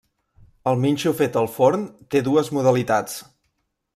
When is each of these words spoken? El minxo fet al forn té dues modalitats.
El 0.71 0.79
minxo 0.85 1.11
fet 1.19 1.37
al 1.41 1.51
forn 1.57 1.85
té 2.15 2.23
dues 2.31 2.51
modalitats. 2.59 3.23